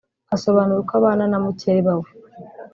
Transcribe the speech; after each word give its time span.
Asobanura 0.35 0.79
uko 0.83 0.93
abana 0.99 1.23
na 1.31 1.37
mukeba 1.43 1.93
we 2.01 2.09